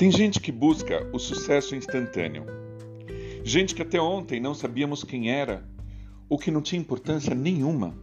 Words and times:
Tem 0.00 0.10
gente 0.10 0.40
que 0.40 0.50
busca 0.50 1.06
o 1.12 1.18
sucesso 1.18 1.76
instantâneo. 1.76 2.46
Gente 3.44 3.74
que 3.74 3.82
até 3.82 4.00
ontem 4.00 4.40
não 4.40 4.54
sabíamos 4.54 5.04
quem 5.04 5.30
era 5.30 5.62
ou 6.26 6.38
que 6.38 6.50
não 6.50 6.62
tinha 6.62 6.80
importância 6.80 7.34
nenhuma. 7.34 7.94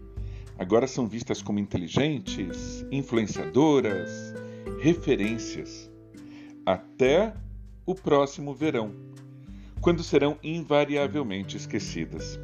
Agora 0.59 0.85
são 0.85 1.07
vistas 1.07 1.41
como 1.41 1.57
inteligentes, 1.57 2.85
influenciadoras, 2.91 4.11
referências. 4.79 5.89
Até 6.63 7.33
o 7.83 7.95
próximo 7.95 8.53
verão, 8.53 8.93
quando 9.81 10.03
serão 10.03 10.37
invariavelmente 10.43 11.57
esquecidas. 11.57 12.39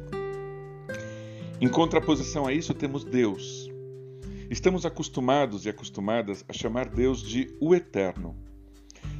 Em 1.60 1.68
contraposição 1.68 2.44
a 2.44 2.52
isso, 2.52 2.74
temos 2.74 3.04
Deus. 3.04 3.70
Estamos 4.50 4.84
acostumados 4.84 5.64
e 5.64 5.68
acostumadas 5.68 6.44
a 6.48 6.52
chamar 6.52 6.88
Deus 6.88 7.22
de 7.22 7.54
o 7.60 7.72
Eterno 7.72 8.34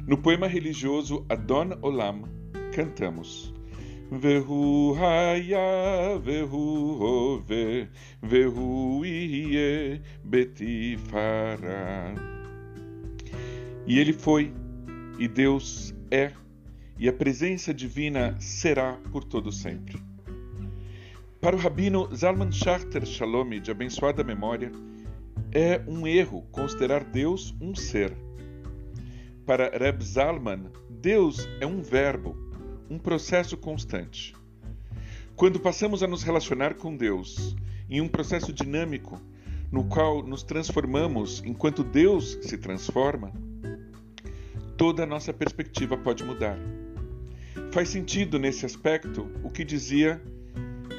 no 0.07 0.17
poema 0.17 0.47
religioso 0.47 1.25
Adon 1.29 1.77
Olam, 1.81 2.23
cantamos 2.73 3.53
Vehu 4.11 4.95
haya, 4.99 6.19
vehu 6.19 7.01
hove, 7.01 7.89
vehu 8.21 9.03
iye 9.03 9.99
betifara. 10.23 12.13
E 13.87 13.97
ele 13.97 14.13
foi, 14.13 14.53
e 15.17 15.27
Deus 15.27 15.91
é, 16.11 16.31
e 16.99 17.09
a 17.09 17.13
presença 17.13 17.73
divina 17.73 18.39
será 18.39 18.93
por 19.11 19.23
todo 19.23 19.51
sempre. 19.51 19.99
Para 21.41 21.55
o 21.55 21.59
rabino 21.59 22.07
Zalman 22.15 22.51
Schachter 22.51 23.03
Shalom, 23.07 23.59
de 23.59 23.71
abençoada 23.71 24.23
memória, 24.23 24.71
é 25.51 25.81
um 25.87 26.05
erro 26.05 26.43
considerar 26.51 27.03
Deus 27.03 27.55
um 27.59 27.73
ser 27.73 28.15
para 29.45 29.69
Reb 29.77 30.01
Zalman, 30.03 30.71
Deus 30.89 31.47
é 31.59 31.67
um 31.67 31.81
verbo, 31.81 32.35
um 32.89 32.97
processo 32.97 33.55
constante. 33.55 34.33
Quando 35.35 35.59
passamos 35.59 36.01
a 36.01 36.07
nos 36.07 36.23
relacionar 36.23 36.75
com 36.75 36.95
Deus 36.95 37.55
em 37.89 38.01
um 38.01 38.07
processo 38.07 38.51
dinâmico, 38.51 39.21
no 39.71 39.83
qual 39.83 40.23
nos 40.23 40.41
transformamos 40.41 41.43
enquanto 41.45 41.83
Deus 41.83 42.39
se 42.41 42.57
transforma, 42.57 43.31
toda 44.77 45.03
a 45.03 45.05
nossa 45.05 45.31
perspectiva 45.31 45.95
pode 45.95 46.23
mudar. 46.23 46.57
Faz 47.71 47.89
sentido 47.89 48.39
nesse 48.39 48.65
aspecto 48.65 49.29
o 49.43 49.49
que 49.49 49.63
dizia 49.63 50.21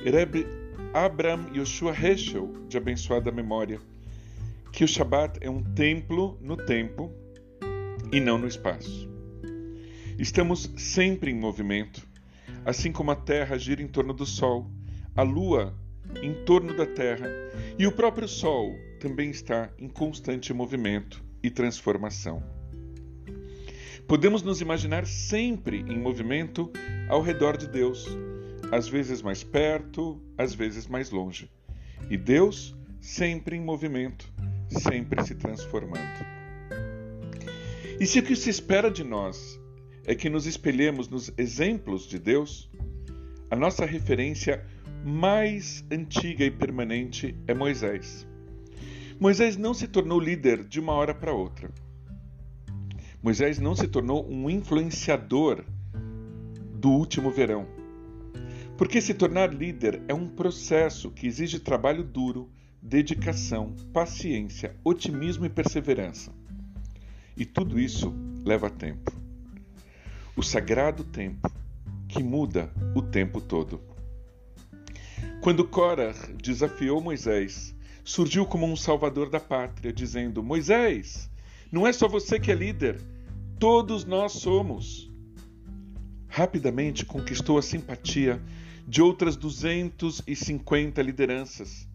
Reb 0.05 0.47
Abraham 0.95 1.47
Yoshua 1.53 1.93
Heschel, 1.93 2.53
de 2.69 2.77
abençoada 2.77 3.33
memória, 3.33 3.81
que 4.71 4.85
o 4.85 4.89
Shabat 4.89 5.39
é 5.41 5.51
um 5.51 5.63
templo 5.63 6.39
no 6.41 6.57
tempo 6.57 7.11
e 8.13 8.21
não 8.21 8.39
no 8.39 8.47
espaço. 8.47 9.09
Estamos 10.19 10.71
sempre 10.77 11.31
em 11.31 11.39
movimento, 11.39 12.07
assim 12.65 12.91
como 12.91 13.11
a 13.11 13.17
Terra 13.17 13.59
gira 13.59 13.83
em 13.83 13.89
torno 13.89 14.15
do 14.15 14.25
Sol, 14.25 14.71
a 15.15 15.23
Lua 15.23 15.75
em 16.23 16.33
torno 16.45 16.75
da 16.75 16.87
Terra 16.87 17.29
e 17.79 17.87
o 17.87 17.93
próprio 17.93 18.29
Sol 18.29 18.75
também 19.01 19.31
está 19.31 19.71
em 19.79 19.89
constante 19.89 20.53
movimento 20.55 21.23
e 21.43 21.51
transformação. 21.51 22.43
Podemos 24.09 24.43
nos 24.43 24.61
imaginar 24.61 25.05
sempre 25.07 25.81
em 25.81 25.99
movimento 25.99 26.71
ao 27.09 27.21
redor 27.21 27.57
de 27.57 27.67
Deus, 27.67 28.07
às 28.71 28.89
vezes 28.89 29.21
mais 29.21 29.43
perto, 29.43 30.23
às 30.39 30.55
vezes 30.55 30.87
mais 30.87 31.11
longe. 31.11 31.51
E 32.09 32.17
Deus 32.17 32.77
sempre 33.01 33.57
em 33.57 33.61
movimento, 33.61 34.33
sempre 34.69 35.23
se 35.25 35.35
transformando. 35.35 36.36
E 37.99 38.07
se 38.07 38.19
o 38.19 38.23
que 38.23 38.37
se 38.37 38.51
espera 38.51 38.91
de 38.91 39.03
nós 39.03 39.59
é 40.05 40.15
que 40.15 40.29
nos 40.29 40.45
espelhemos 40.45 41.09
nos 41.09 41.33
exemplos 41.39 42.07
de 42.07 42.19
Deus, 42.19 42.71
a 43.51 43.57
nossa 43.57 43.87
referência 43.87 44.63
mais 45.03 45.83
antiga 45.91 46.45
e 46.45 46.51
permanente 46.51 47.35
é 47.47 47.55
Moisés. 47.55 48.27
Moisés 49.19 49.57
não 49.57 49.73
se 49.73 49.89
tornou 49.89 50.21
líder 50.21 50.63
de 50.63 50.79
uma 50.79 50.93
hora 50.93 51.15
para 51.15 51.33
outra. 51.33 51.71
Moisés 53.23 53.59
não 53.59 53.75
se 53.75 53.89
tornou 53.89 54.31
um 54.31 54.51
influenciador 54.51 55.65
do 56.75 56.91
último 56.91 57.31
verão. 57.31 57.67
Porque 58.77 59.01
se 59.01 59.15
tornar 59.15 59.55
líder 59.55 60.03
é 60.07 60.13
um 60.13 60.29
processo 60.29 61.11
que 61.11 61.27
exige 61.27 61.59
trabalho 61.59 62.05
duro, 62.05 62.51
dedicação, 62.83 63.75
paciência, 63.91 64.77
otimismo 64.85 65.47
e 65.47 65.49
perseverança. 65.49 66.31
E 67.37 67.45
tudo 67.45 67.79
isso 67.79 68.15
leva 68.45 68.71
tempo. 68.71 69.13
O 70.35 70.43
sagrado 70.43 71.05
tempo 71.05 71.51
que 72.09 72.23
muda 72.23 72.73
o 72.95 73.03
tempo 73.03 73.41
todo. 73.41 73.81
Quando 75.43 75.67
Korah 75.67 76.15
desafiou 76.43 77.01
Moisés, 77.01 77.75
surgiu 78.03 78.47
como 78.47 78.67
um 78.67 78.77
salvador 78.77 79.29
da 79.29 79.39
pátria, 79.39 79.93
dizendo: 79.93 80.43
Moisés, 80.43 81.31
não 81.71 81.87
é 81.87 81.93
só 81.93 82.09
você 82.09 82.41
que 82.41 82.51
é 82.51 82.55
líder, 82.55 83.01
todos 83.59 84.05
nós 84.05 84.33
somos. 84.33 85.11
Rapidamente 86.29 87.05
conquistou 87.05 87.59
a 87.59 87.63
simpatia 87.63 88.41
de 88.89 89.03
outras 89.03 89.37
250 89.37 91.03
lideranças. 91.03 91.87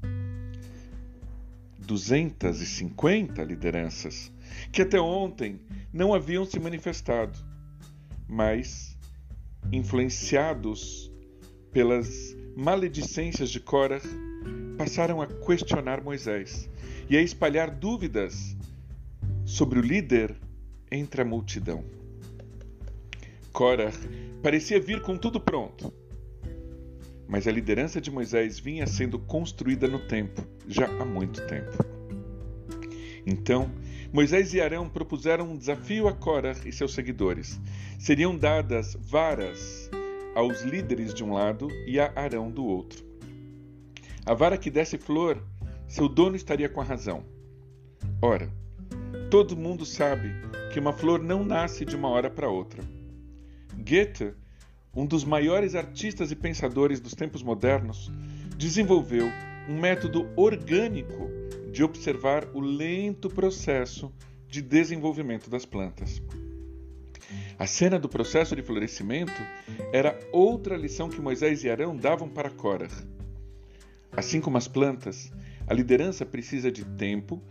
250 1.80 3.44
lideranças 3.44 4.32
que 4.72 4.82
até 4.82 5.00
ontem 5.00 5.60
não 5.94 6.14
haviam 6.14 6.46
se 6.46 6.60
manifestado, 6.60 7.38
mas, 8.28 8.98
influenciados 9.72 11.12
pelas 11.72 12.36
maledicências 12.56 13.50
de 13.50 13.60
Korah, 13.60 14.02
passaram 14.78 15.22
a 15.22 15.28
questionar 15.28 16.04
Moisés 16.04 16.70
e 17.10 17.18
a 17.18 17.22
espalhar 17.22 17.70
dúvidas 17.70 18.56
sobre 19.46 19.80
o 19.80 19.82
líder 19.82 20.36
entre 20.92 21.22
a 21.22 21.26
multidão. 21.26 21.84
Korah 23.52 23.92
parecia 24.42 24.80
vir 24.80 25.02
com 25.02 25.18
tudo 25.18 25.40
pronto, 25.40 25.94
mas 27.28 27.48
a 27.48 27.52
liderança 27.52 28.02
de 28.02 28.10
Moisés 28.12 28.60
vinha 28.60 28.88
sendo 28.88 29.20
construída 29.20 29.88
no 29.88 30.00
tempo, 30.00 30.42
já 30.68 30.88
há 30.88 31.06
muito 31.06 31.46
tempo. 31.48 31.86
Então, 33.26 33.70
Moisés 34.14 34.54
e 34.54 34.60
Arão 34.60 34.90
propuseram 34.90 35.50
um 35.50 35.58
desafio 35.58 36.06
a 36.06 36.14
Korah 36.14 36.58
e 36.66 36.72
seus 36.72 36.94
seguidores. 36.94 37.58
Seriam 37.98 38.38
dadas 38.38 38.98
varas 39.00 39.90
aos 40.36 40.64
líderes 40.64 41.14
de 41.14 41.24
um 41.24 41.32
lado 41.32 41.70
e 41.88 41.98
a 41.98 42.12
Arão 42.14 42.52
do 42.52 42.66
outro. 42.66 43.06
A 44.26 44.34
vara 44.34 44.58
que 44.58 44.70
desse 44.70 44.98
flor, 44.98 45.42
seu 45.88 46.10
dono 46.10 46.36
estaria 46.36 46.68
com 46.68 46.82
a 46.82 46.84
razão. 46.84 47.24
Ora, 48.22 48.52
todo 49.30 49.56
mundo 49.56 49.86
sabe 49.86 50.30
que 50.74 50.80
uma 50.80 50.92
flor 50.92 51.24
não 51.24 51.46
nasce 51.46 51.86
de 51.86 51.96
uma 51.96 52.10
hora 52.10 52.30
para 52.30 52.50
outra. 52.50 52.84
Goethe, 53.78 54.34
um 54.94 55.06
dos 55.06 55.24
maiores 55.24 55.74
artistas 55.74 56.32
e 56.32 56.36
pensadores 56.36 57.00
dos 57.00 57.16
tempos 57.16 57.42
modernos, 57.42 58.12
desenvolveu 58.58 59.28
um 59.70 59.80
método 59.80 60.30
orgânico 60.36 61.41
de 61.72 61.84
observar 61.84 62.48
o 62.54 62.60
lento 62.60 63.30
processo 63.30 64.12
de 64.48 64.62
desenvolvimento 64.62 65.50
das 65.50 65.66
plantas. 65.66 66.22
A 67.58 67.66
cena 67.66 67.98
do 67.98 68.10
processo 68.10 68.56
de 68.56 68.62
florescimento 68.62 69.42
era 69.94 70.20
outra 70.32 70.76
lição 70.76 71.10
que 71.10 71.22
Moisés 71.22 71.64
e 71.64 71.70
Arão 71.70 71.96
davam 71.96 72.28
para 72.28 72.50
Korah. 72.50 72.90
Assim 74.12 74.42
como 74.42 74.58
as 74.58 74.68
plantas, 74.68 75.32
a 75.66 75.74
liderança 75.74 76.26
precisa 76.26 76.72
de 76.72 76.84
tempo 76.84 77.42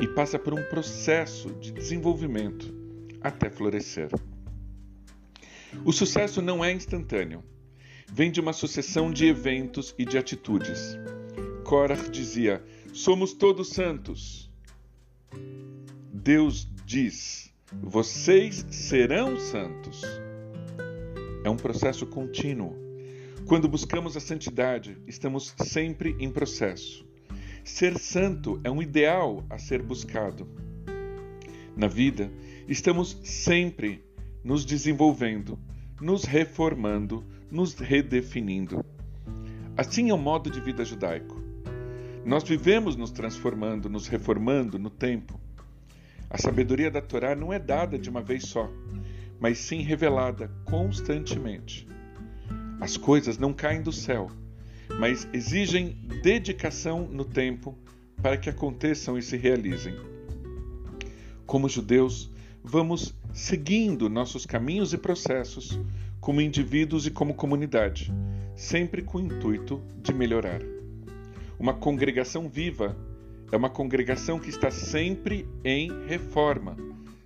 e 0.00 0.08
passa 0.08 0.38
por 0.38 0.52
um 0.52 0.62
processo 0.64 1.50
de 1.54 1.70
desenvolvimento 1.70 2.74
até 3.20 3.48
florescer. 3.48 4.08
O 5.84 5.92
sucesso 5.92 6.40
não 6.40 6.64
é 6.64 6.72
instantâneo. 6.72 7.44
Vem 8.10 8.32
de 8.32 8.40
uma 8.40 8.52
sucessão 8.52 9.12
de 9.12 9.26
eventos 9.26 9.94
e 9.98 10.04
de 10.04 10.16
atitudes. 10.16 10.98
Korah 11.64 12.08
dizia: 12.10 12.64
somos 12.98 13.32
todos 13.32 13.68
santos. 13.68 14.50
Deus 16.12 16.68
diz: 16.84 17.54
vocês 17.80 18.66
serão 18.70 19.38
santos. 19.38 20.02
É 21.44 21.48
um 21.48 21.56
processo 21.56 22.06
contínuo. 22.06 22.76
Quando 23.46 23.68
buscamos 23.68 24.16
a 24.16 24.20
santidade, 24.20 24.98
estamos 25.06 25.54
sempre 25.58 26.16
em 26.18 26.28
processo. 26.30 27.06
Ser 27.64 27.96
santo 27.98 28.60
é 28.64 28.70
um 28.70 28.82
ideal 28.82 29.44
a 29.48 29.58
ser 29.58 29.80
buscado. 29.80 30.48
Na 31.76 31.86
vida, 31.86 32.32
estamos 32.66 33.16
sempre 33.22 34.02
nos 34.42 34.64
desenvolvendo, 34.64 35.56
nos 36.00 36.24
reformando, 36.24 37.24
nos 37.48 37.74
redefinindo. 37.74 38.84
Assim 39.76 40.10
é 40.10 40.14
o 40.14 40.18
modo 40.18 40.50
de 40.50 40.60
vida 40.60 40.84
judaico. 40.84 41.47
Nós 42.24 42.44
vivemos 42.44 42.96
nos 42.96 43.10
transformando, 43.10 43.88
nos 43.88 44.06
reformando 44.06 44.78
no 44.78 44.90
tempo. 44.90 45.40
A 46.30 46.36
sabedoria 46.36 46.90
da 46.90 47.00
Torá 47.00 47.34
não 47.34 47.52
é 47.52 47.58
dada 47.58 47.98
de 47.98 48.10
uma 48.10 48.20
vez 48.20 48.44
só, 48.44 48.70
mas 49.40 49.58
sim 49.58 49.80
revelada 49.80 50.50
constantemente. 50.64 51.88
As 52.80 52.96
coisas 52.96 53.38
não 53.38 53.52
caem 53.52 53.82
do 53.82 53.92
céu, 53.92 54.30
mas 54.98 55.28
exigem 55.32 55.96
dedicação 56.22 57.08
no 57.08 57.24
tempo 57.24 57.76
para 58.22 58.36
que 58.36 58.50
aconteçam 58.50 59.16
e 59.16 59.22
se 59.22 59.36
realizem. 59.36 59.94
Como 61.46 61.68
judeus, 61.68 62.30
vamos 62.62 63.14
seguindo 63.32 64.08
nossos 64.08 64.44
caminhos 64.44 64.92
e 64.92 64.98
processos 64.98 65.80
como 66.20 66.40
indivíduos 66.40 67.06
e 67.06 67.10
como 67.10 67.32
comunidade, 67.32 68.12
sempre 68.54 69.02
com 69.02 69.18
o 69.18 69.20
intuito 69.20 69.82
de 70.02 70.12
melhorar. 70.12 70.77
Uma 71.58 71.74
congregação 71.74 72.48
viva 72.48 72.96
é 73.50 73.56
uma 73.56 73.68
congregação 73.68 74.38
que 74.38 74.48
está 74.48 74.70
sempre 74.70 75.44
em 75.64 75.90
reforma, 76.06 76.76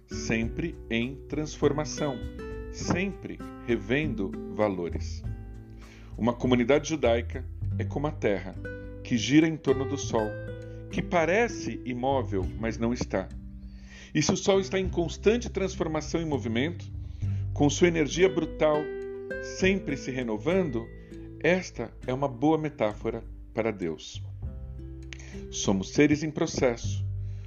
sempre 0.06 0.75
em 0.88 1.17
transformação, 1.29 2.17
sempre 2.73 3.38
revendo 3.67 4.32
valores. 4.55 5.23
Uma 6.17 6.32
comunidade 6.32 6.88
judaica 6.88 7.44
é 7.79 7.84
como 7.84 8.06
a 8.06 8.11
terra, 8.11 8.55
que 9.05 9.19
gira 9.19 9.46
em 9.46 9.56
torno 9.56 9.84
do 9.84 9.99
sol, 9.99 10.29
que 10.90 11.02
parece 11.02 11.82
imóvel, 11.85 12.46
mas 12.58 12.78
não 12.78 12.94
está. 12.94 13.28
E 14.14 14.23
se 14.23 14.32
o 14.32 14.37
sol 14.37 14.61
está 14.61 14.78
em 14.78 14.88
constante 14.88 15.50
transformação 15.50 16.23
e 16.23 16.25
movimento, 16.25 16.87
com 17.52 17.69
sua 17.69 17.88
energia 17.88 18.31
brutal 18.31 18.78
sempre 19.58 19.94
se 19.94 20.11
renovando, 20.11 20.88
esta 21.43 21.93
é 22.06 22.14
uma 22.14 22.28
boa 22.28 22.56
metáfora 22.56 23.23
para 23.52 23.70
Deus. 23.70 24.22
Somos 25.50 25.90
seres 25.90 26.22
em 26.22 26.31
processo, 26.31 27.04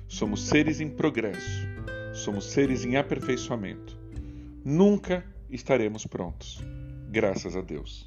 somos 0.07 0.47
seres 0.47 0.79
em 0.79 0.89
progresso, 0.89 1.67
somos 2.13 2.45
seres 2.45 2.85
em 2.85 2.95
aperfeiçoamento. 2.95 3.97
Nunca 4.63 5.23
estaremos 5.49 6.07
prontos. 6.07 6.63
Graças 7.11 7.55
a 7.55 7.61
Deus. 7.61 8.05